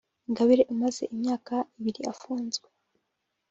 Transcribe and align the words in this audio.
Ingabire 0.27 0.63
umaze 0.73 1.03
imyaka 1.13 1.55
ibiri 1.77 2.01
afunzw 2.11 2.63